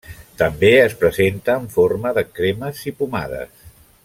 [0.41, 3.73] També es presenta en forma de cremes i pomades.